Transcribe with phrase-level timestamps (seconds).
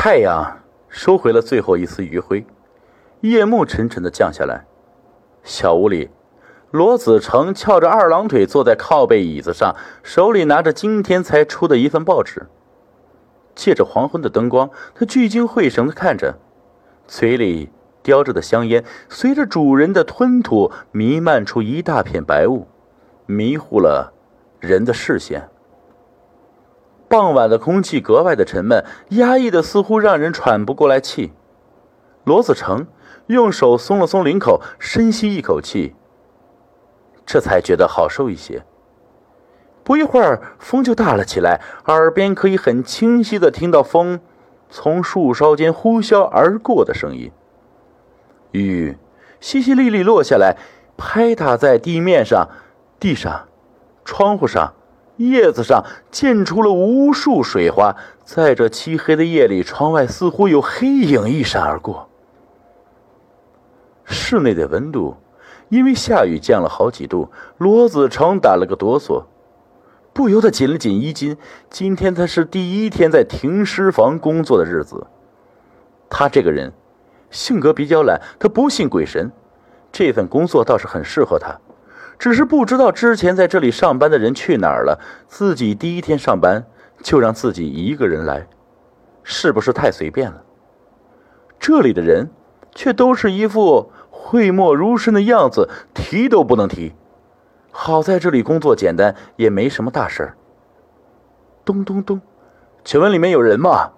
[0.00, 2.46] 太阳收回了最后一丝余晖，
[3.22, 4.64] 夜幕沉沉的降下来。
[5.42, 6.08] 小屋里，
[6.70, 9.74] 罗子成翘着二郎腿坐在靠背椅子上，
[10.04, 12.46] 手里拿着今天才出的一份报纸。
[13.56, 16.36] 借着黄昏的灯光，他聚精会神的看着，
[17.08, 17.70] 嘴里
[18.00, 22.68] 叼着的香烟随着主人的吞吐弥漫出一大片白雾，
[23.26, 24.12] 迷糊了
[24.60, 25.48] 人的视线。
[27.08, 31.32] 傍晚的空气格外的沉闷，压抑的似乎让人喘不过来气。
[32.24, 32.86] 罗子成
[33.28, 35.94] 用手松了松领口，深吸一口气，
[37.24, 38.62] 这才觉得好受一些。
[39.82, 44.20] 不一会儿，风就大了起来，耳边可以很清晰的听到风
[44.68, 47.32] 从树梢间呼啸而过的声音。
[48.52, 48.98] 雨
[49.40, 50.58] 淅淅沥沥落下来，
[50.98, 52.50] 拍打在地面上、
[53.00, 53.48] 地上、
[54.04, 54.74] 窗户上。
[55.18, 62.08] 叶子上溅出了无数水花，在这漆黑的夜里，窗外似乎有黑影一闪而过。
[64.04, 65.16] 室内的温度
[65.68, 69.24] 因为下雨降了好几度，罗子成打了个哆嗦，
[70.12, 71.36] 不由得紧了紧衣襟。
[71.68, 75.06] 今天他是第一天在停尸房工作的日子。
[76.08, 76.72] 他这个人
[77.30, 79.30] 性格比较懒，他不信鬼神，
[79.92, 81.58] 这份工作倒是很适合他。
[82.18, 85.00] 只是不知道之前在这里上班的人去哪儿了。
[85.28, 86.66] 自己第一天上班
[87.02, 88.48] 就让自己一个人来，
[89.22, 90.42] 是不是太随便了？
[91.60, 92.30] 这里的人
[92.74, 96.94] 却都是一副讳莫如深的样子，提都不能提。
[97.70, 100.36] 好在这里工作简单，也没什么大事儿。
[101.64, 102.20] 咚咚咚，
[102.84, 103.92] 请问里面有人吗？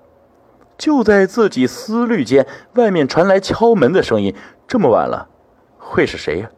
[0.77, 4.34] 就在自己思虑间，外面传来敲门的声音。
[4.66, 5.28] 这么晚了，
[5.78, 6.50] 会是谁呀？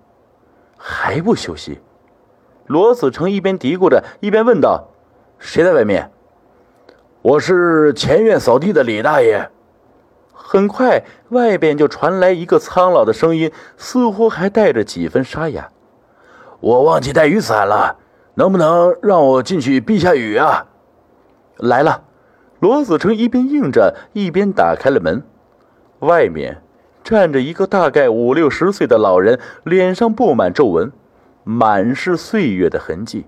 [0.85, 1.81] 还不休息？
[2.67, 4.89] 罗子成一边嘀咕着，一边问道
[5.39, 6.11] ：“谁在外面
[7.23, 9.49] ？”“我是前院扫地的李大爷。”
[10.35, 15.71] 很快，外边就传来一个苍老的声音，似乎还带着几分沙哑
[16.59, 17.99] ：“我忘记带雨伞了，
[18.35, 20.67] 能不能让我进去避下雨啊？”
[21.59, 22.03] 来了，
[22.59, 25.23] 罗子成一边应着，一边打开了门，
[26.01, 26.62] 外面。
[27.03, 30.93] 站着一个大概五六十岁的老人，脸上布满皱纹，
[31.45, 33.27] 满是岁月的痕迹，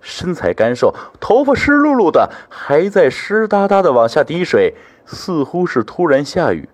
[0.00, 6.68] 身材干瘦，头发湿漉漉的，还在湿哒哒的往下滴水，似乎是突然下雨，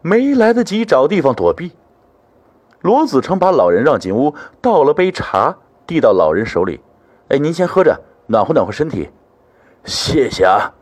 [0.00, 1.72] 没来得及找地方躲避。
[2.80, 5.56] 罗子成把老人让进屋，倒了杯茶
[5.86, 6.80] 递到老人手里
[7.28, 9.08] ：“哎，您先喝着，暖和暖和身体。
[9.84, 10.72] ”“谢谢啊。”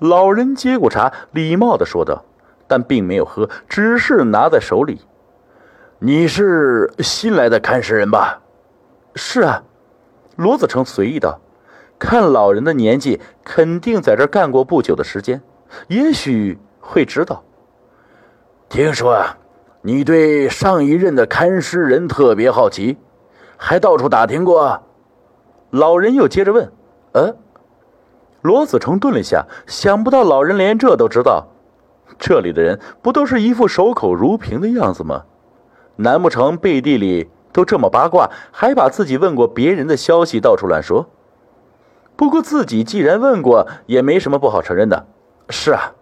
[0.00, 2.24] 老人接过茶，礼貌的说道。
[2.72, 5.02] 但并没有喝，只是拿在手里。
[5.98, 8.40] 你是新来的看尸人吧？
[9.14, 9.62] 是啊，
[10.36, 11.38] 罗子成随意道。
[11.98, 15.42] 看老人的年纪，肯定在这干过不久的时间，
[15.88, 17.44] 也许会知道。
[18.70, 19.36] 听说啊
[19.82, 22.96] 你对上一任的看尸人特别好奇，
[23.58, 24.82] 还到处打听过。
[25.68, 26.72] 老人又接着问
[27.12, 27.36] ：“呃？”
[28.40, 31.48] 罗子成顿了一下，想不到老人连这都知道。
[32.18, 35.24] 这里的人不都是一副守口如瓶的样子吗？
[35.96, 41.06] 难不成背地里都这么八卦，还把自己问过别人的消息到处乱说？
[42.16, 45.06] 不过自己既然问过，也没什么不好承认的。
[45.50, 45.92] 是啊，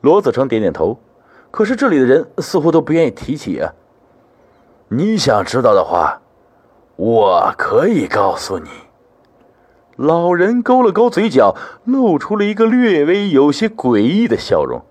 [0.00, 0.98] 罗子成点点头。
[1.50, 3.74] 可是这里的人似乎都不愿意提起啊。
[4.88, 6.22] 你想知道的话，
[6.96, 8.70] 我可以告诉你。
[9.96, 11.54] 老人勾了勾嘴角，
[11.84, 14.82] 露出了一个略微有些诡异的笑容。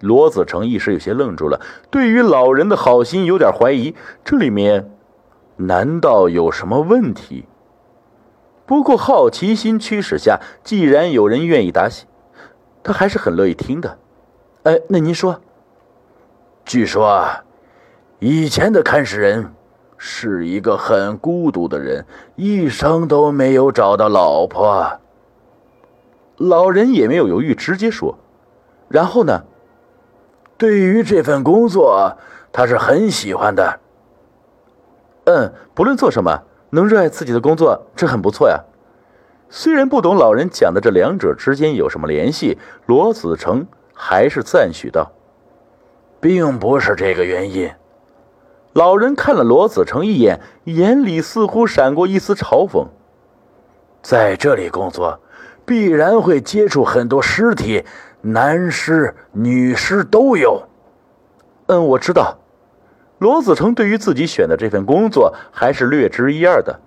[0.00, 1.60] 罗子成一时有些愣住了，
[1.90, 3.94] 对于老人的好心有点怀疑，
[4.24, 4.90] 这里面
[5.56, 7.46] 难道有什么问题？
[8.66, 12.06] 不过好奇心驱使下，既然有人愿意答谢，
[12.82, 13.98] 他还是很乐意听的。
[14.64, 15.40] 哎，那您说，
[16.64, 17.44] 据说啊
[18.18, 19.54] 以前的看尸人
[19.96, 22.04] 是一个很孤独的人，
[22.36, 24.98] 一生都没有找到老婆。
[26.36, 28.18] 老人也没有犹豫，直接说
[28.88, 29.44] ：“然后呢？”
[30.56, 32.16] 对于这份工作，
[32.52, 33.80] 他是很喜欢的。
[35.24, 38.60] 嗯，不论做什么，能热爱自己的工作，这很不错呀。
[39.48, 45.12] 虽然不懂老人讲的这两者之间有什么联系，罗子成还是赞许道
[46.20, 47.70] ：“并不是这个原因。”
[48.74, 52.86] 老人看了罗子成一眼，眼里似乎闪过一丝嘲讽
[54.02, 55.20] ：“在这里工作，
[55.64, 57.84] 必然会接触很多尸体。”
[58.26, 60.66] 男尸、女尸都有。
[61.66, 62.38] 嗯，我知道。
[63.18, 66.80] 罗子成对于自己选的这份工作还是略知一二的。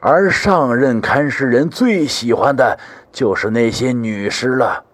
[0.00, 2.78] 而上任看尸人最喜欢的
[3.12, 4.84] 就是那些女尸了。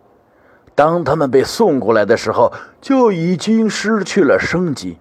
[0.75, 4.99] 当他们被送过来的时候，就已经失去了生机。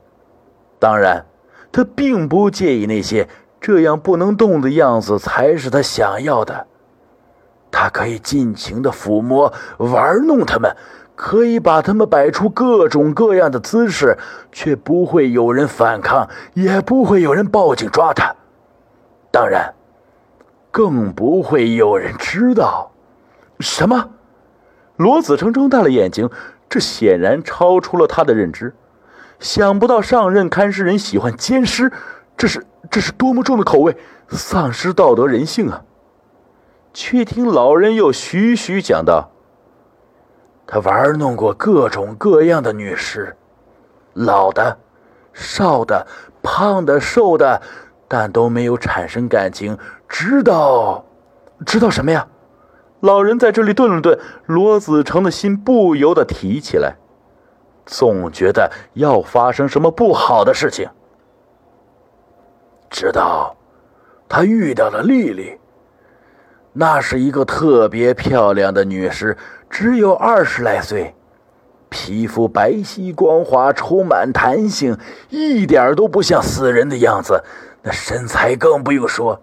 [0.78, 1.26] 当然，
[1.72, 3.28] 他并不介意那些
[3.60, 6.68] 这样不能动的样子才是他想要的。
[7.78, 10.74] 他可以尽情的抚摸、玩弄他们，
[11.14, 14.18] 可以把他们摆出各种各样的姿势，
[14.50, 18.34] 却不会有人反抗，也不会有人报警抓他。
[19.30, 19.74] 当然，
[20.72, 22.94] 更不会有人知道。
[23.60, 24.12] 什么？
[24.96, 26.30] 罗子成睁大了眼睛，
[26.70, 28.74] 这显然超出了他的认知。
[29.38, 31.92] 想不到上任看尸人喜欢奸尸，
[32.38, 33.98] 这是这是多么重的口味，
[34.30, 35.84] 丧失道德人性啊！
[36.96, 39.30] 却听老人又徐徐讲道
[40.66, 43.36] ：“他玩弄过各种各样的女尸，
[44.14, 44.78] 老的、
[45.34, 46.08] 少的、
[46.42, 47.62] 胖的、瘦的，
[48.08, 49.78] 但都没有产生感情。
[50.08, 51.04] 直到，
[51.66, 52.30] 知道什么呀？”
[53.02, 56.96] 老人在这里顿了顿，罗子成的心不由得提起来，
[57.86, 60.90] 总觉得要发生什么不好的事情。
[62.90, 63.58] 直到
[64.30, 65.60] 他遇到了丽丽。
[66.78, 69.38] 那是一个特别漂亮的女尸，
[69.70, 71.16] 只有二十来岁，
[71.88, 74.98] 皮肤白皙光滑，充满弹性，
[75.30, 77.46] 一点都不像死人的样子。
[77.82, 79.42] 那身材更不用说。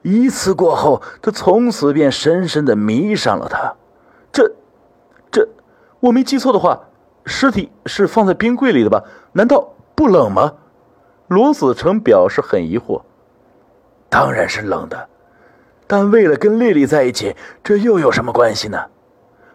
[0.00, 3.74] 一次过后，他从此便深深的迷上了她。
[4.32, 4.50] 这，
[5.30, 5.46] 这，
[6.00, 6.80] 我没记错的话，
[7.26, 9.04] 尸体是放在冰柜里的吧？
[9.32, 10.54] 难道不冷吗？
[11.26, 13.02] 罗子成表示很疑惑。
[14.08, 15.08] 当然是冷的。
[15.88, 18.84] 但为了跟丽丽在一起，这又有什么关系呢？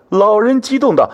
[0.09, 1.11] 老人激动道：“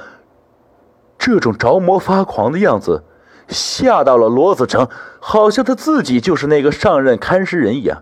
[1.20, 3.04] 这种着魔发狂的样子，
[3.50, 4.88] 吓到了罗子成，
[5.20, 8.02] 好像他自己就是那个上任看尸人一样，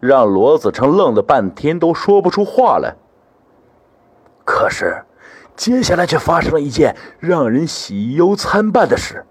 [0.00, 2.94] 让罗子成愣了半天都说不出话来。
[4.44, 5.04] 可是，
[5.56, 9.24] 接下来却发生了一件让人喜忧参半的事。”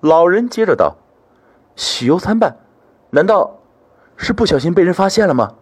[0.00, 0.96] 老人接着道
[1.76, 2.56] ：“喜忧参半？
[3.10, 3.58] 难道
[4.16, 5.54] 是不小心被人发现了吗？”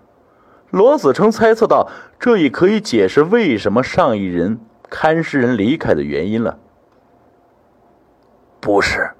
[0.77, 1.89] 罗子成猜测到，
[2.21, 6.59] 这也可以解释为什么上一人看尸人离开的原因了。
[8.61, 9.13] 不是。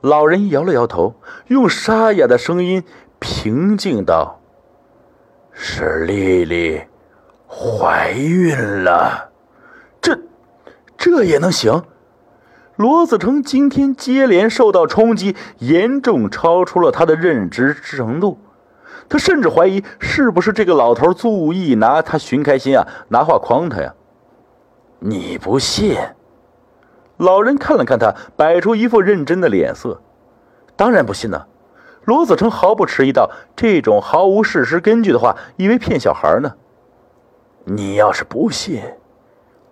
[0.00, 1.14] 老人摇了摇头，
[1.46, 2.82] 用沙哑的声音
[3.20, 4.40] 平静道
[5.54, 6.82] ：“是丽丽
[7.46, 9.30] 怀孕了。”
[10.02, 10.18] 这，
[10.98, 11.84] 这也能行？
[12.74, 18.40] 罗子成今天接连受到冲击，严重超出了他的认知程度。
[19.08, 23.94] 他甚至怀疑是不是这个老头故意拿他寻开心啊，拿话诓他呀？
[24.98, 25.96] 你不信？
[27.18, 30.00] 老人看了看他，摆出一副认真的脸色。
[30.74, 31.46] 当然不信呢。
[32.04, 36.52] 罗子成毫不迟疑道：“这种毫无事实根据的话，以为骗小孩呢。
[37.64, 38.80] 你要是不信，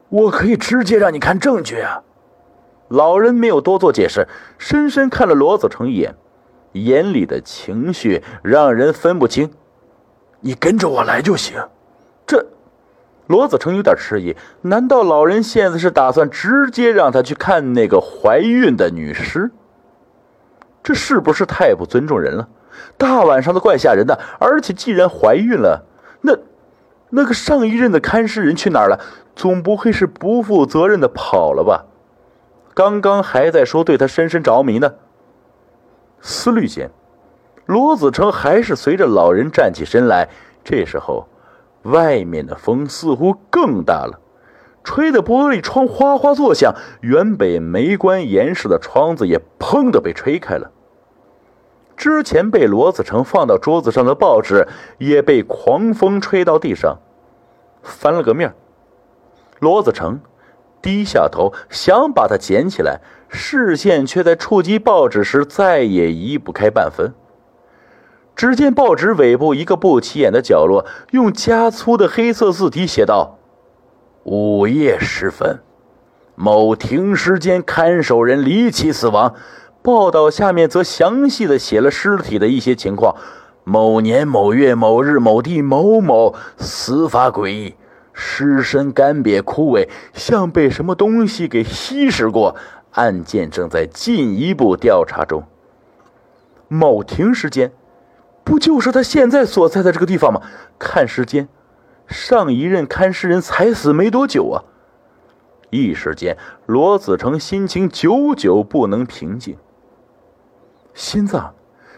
[0.08, 2.02] 我可以直接让你看证据啊。”
[2.88, 4.26] 老人没有多做解释，
[4.58, 6.14] 深深看了罗子成一眼。
[6.74, 9.50] 眼里的情绪让人分不清，
[10.40, 11.60] 你跟着我来就行。
[12.26, 12.46] 这，
[13.26, 14.36] 罗子成有点迟疑。
[14.62, 19.50] 难道老人现在是打算直接让他去看那个怀孕的女尸？
[20.82, 22.48] 这是不是太不尊重人了？
[22.98, 24.20] 大晚上的怪吓人的。
[24.38, 25.84] 而且既然怀孕了，
[26.20, 26.36] 那
[27.10, 29.00] 那个上一任的看尸人去哪儿了？
[29.36, 31.86] 总不会是不负责任的跑了吧？
[32.74, 34.94] 刚刚还在说对他深深着迷呢。
[36.26, 36.90] 思虑间，
[37.66, 40.26] 罗子成还是随着老人站起身来。
[40.64, 41.28] 这时候，
[41.82, 44.18] 外面的风似乎更大了，
[44.82, 50.70] 吹得玻璃窗哗哗作响，原本没关严实的窗子也砰的被吹开了。
[51.94, 54.66] 之前被罗子成放到桌子上的报纸
[54.96, 56.96] 也被狂风吹到地上，
[57.82, 58.54] 翻了个面。
[59.60, 60.18] 罗子成
[60.84, 63.00] 低下头想把它捡起来。
[63.28, 67.14] 视线却在触及报纸时再也移不开半分。
[68.36, 73.38] 只见报纸尾部一个不起眼的角落，用加粗的黑色字体写道
[74.22, 75.60] ：“午夜时分，
[76.36, 79.34] 某停尸间看守人离奇死亡。”
[79.82, 83.16] 报道下面则详细的写了尸体的一些情况：
[83.64, 87.74] 某年某月某日某地某某，死法诡异，
[88.14, 92.56] 尸身干瘪枯萎，像被什么东西给吸食过。
[92.92, 95.42] 案件正在进一步调查中。
[96.68, 97.72] 某停时间，
[98.44, 100.40] 不就是他现在所在的这个地方吗？
[100.78, 101.48] 看时间，
[102.06, 104.62] 上一任看尸人才死没多久啊！
[105.70, 109.56] 一时间，罗子成心情久久不能平静，
[110.94, 111.52] 心脏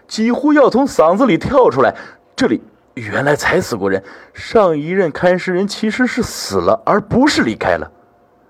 [0.09, 1.95] 几乎要从嗓子里跳出来。
[2.35, 2.63] 这里，
[2.97, 7.93] 原来踩死过人，上一任看尸人其实是死了，而不是离开了。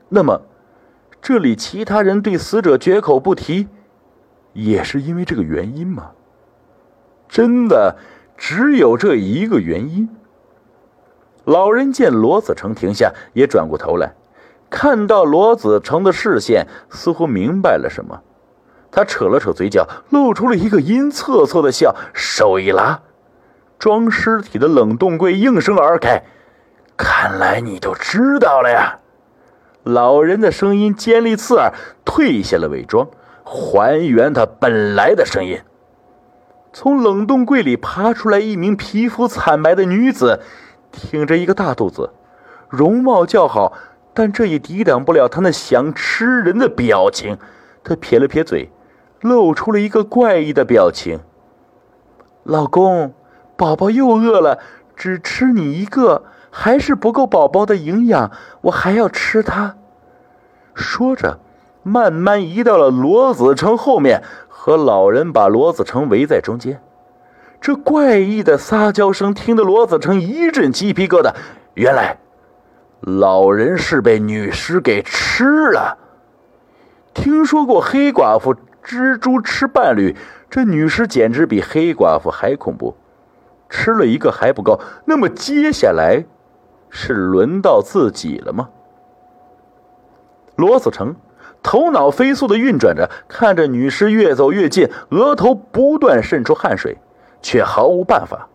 [0.08, 0.40] 那么，
[1.20, 3.66] 这里其他人对死者绝口不提，
[4.52, 6.12] 也是因为这个原因吗？
[7.28, 7.96] 真的
[8.36, 10.08] 只有这一个原因？
[11.44, 14.14] 老人见罗子成停下，也转过头来，
[14.70, 18.22] 看到罗子成的视线，似乎明白了什么。
[18.92, 23.02] 他扯了扯嘴角，露出了一个阴恻恻的笑，手一拉，
[23.78, 26.22] 装尸体的冷冻柜应声而开。
[26.96, 28.98] 看来你都知道了呀！
[29.82, 31.72] 老人的声音尖利刺耳，
[32.04, 33.08] 褪下了伪装，
[33.44, 35.60] 还原他本来的声音。
[36.72, 40.40] 从冷冻柜里爬出来一名皮肤惨白的女子，
[40.90, 42.10] 挺着一个大肚子，
[42.68, 43.72] 容貌较好，
[44.12, 47.38] 但这也抵挡不了她那想吃人的表情。
[47.84, 48.70] 她撇了撇嘴。
[49.22, 51.20] 露出了一个怪异的表情。
[52.44, 53.14] 老公，
[53.56, 54.58] 宝宝又饿了，
[54.94, 58.30] 只吃你一个还是不够宝宝的营养，
[58.62, 59.76] 我还要吃它。
[60.74, 61.38] 说着，
[61.82, 66.80] 慢慢移到了罗子成后面，和老人把罗子成围在中间。
[67.60, 71.32] 这怪异的撒娇声听得罗子成一阵鸡皮疙瘩。
[71.74, 72.18] 原来，
[73.00, 75.98] 老人是被女尸给吃了。
[77.14, 78.54] 听说过黑寡妇。
[78.86, 80.14] 蜘蛛吃伴侣，
[80.48, 82.94] 这女尸简直比黑寡妇还恐怖。
[83.68, 86.24] 吃了一个还不够，那么接下来
[86.88, 88.68] 是轮到自己了吗？
[90.56, 91.14] 罗子成
[91.62, 96.96] 头脑飞速的运转着，看着女尸越走越近，额头不断渗出汗水，
[97.42, 98.48] 却毫无办法。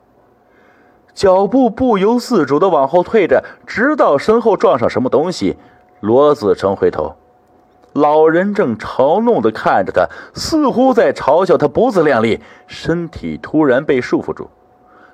[1.14, 5.58] 脚步不由自主的往后退着，直到身后撞上什么东西。
[6.00, 7.16] 罗子成回头。
[7.94, 14.50] 老人正嘲弄的看着他，似乎在嘲笑他不自量力，身体突然被束缚住。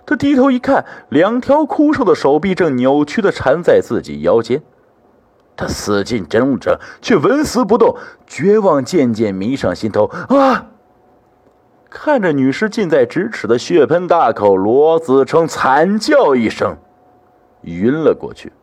[0.08, 4.64] 他低头一看，两条枯瘦的手臂正扭曲的缠在自己腰间。
[5.58, 10.06] 他使劲挣扎，却纹丝不动，绝望渐渐迷上心头。
[10.30, 10.68] 啊！
[11.90, 16.78] 看着女尸近在咫尺的血盆大口，罗子成惨叫一声，
[17.64, 18.54] 晕了过去。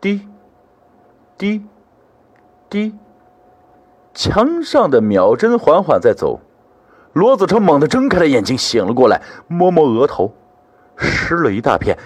[0.00, 0.26] 滴，
[1.38, 1.64] 滴。
[2.68, 2.94] 滴，
[4.14, 6.40] 墙上的秒针缓缓在走。
[7.12, 10.34] 罗子成猛地睁开了眼睛，醒了过来，摸摸额头，
[10.96, 11.98] 湿了一大片。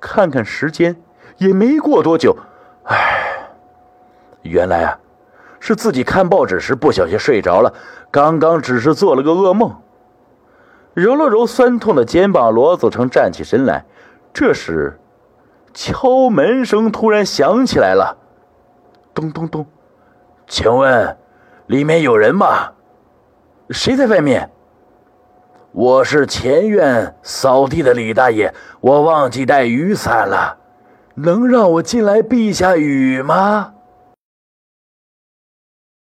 [0.00, 0.96] 看看时间，
[1.36, 2.36] 也没过多久。
[2.84, 3.50] 唉，
[4.42, 4.98] 原来啊，
[5.60, 7.72] 是自己看报纸时不小心睡着了。
[8.10, 9.76] 刚刚只是做了个噩梦。
[10.94, 13.84] 揉了揉酸痛的肩膀，罗子成站起身来。
[14.32, 14.98] 这时，
[15.72, 18.16] 敲门声突然响起来了，
[19.14, 19.64] 咚咚咚。
[20.46, 21.16] 请问，
[21.66, 22.72] 里面有人吗？
[23.72, 24.50] 谁在外面？
[25.72, 30.58] 我是前院扫地的李大爷，我忘记带雨伞了，
[31.14, 33.72] 能让我进来避下雨吗？